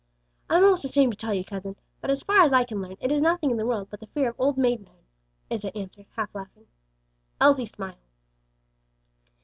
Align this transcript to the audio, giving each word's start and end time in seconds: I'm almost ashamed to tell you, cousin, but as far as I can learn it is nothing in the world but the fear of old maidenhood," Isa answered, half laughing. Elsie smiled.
I'm 0.49 0.63
almost 0.63 0.83
ashamed 0.83 1.13
to 1.13 1.15
tell 1.15 1.35
you, 1.35 1.45
cousin, 1.45 1.75
but 2.01 2.09
as 2.09 2.23
far 2.23 2.41
as 2.41 2.51
I 2.51 2.63
can 2.63 2.81
learn 2.81 2.97
it 2.99 3.11
is 3.11 3.21
nothing 3.21 3.51
in 3.51 3.57
the 3.57 3.67
world 3.67 3.87
but 3.91 3.99
the 3.99 4.07
fear 4.07 4.29
of 4.31 4.35
old 4.39 4.57
maidenhood," 4.57 5.05
Isa 5.51 5.77
answered, 5.77 6.07
half 6.15 6.33
laughing. 6.33 6.65
Elsie 7.39 7.67
smiled. 7.67 8.01